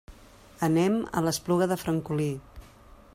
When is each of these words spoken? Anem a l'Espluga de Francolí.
Anem 0.67 0.95
a 1.21 1.23
l'Espluga 1.27 1.69
de 1.73 1.79
Francolí. 1.83 2.31